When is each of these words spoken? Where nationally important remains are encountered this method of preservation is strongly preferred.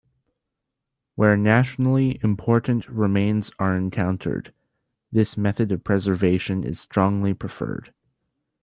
Where 1.13 1.37
nationally 1.37 2.19
important 2.23 2.89
remains 2.89 3.51
are 3.59 3.75
encountered 3.77 4.51
this 5.11 5.37
method 5.37 5.71
of 5.71 5.83
preservation 5.83 6.63
is 6.63 6.79
strongly 6.79 7.35
preferred. 7.35 7.93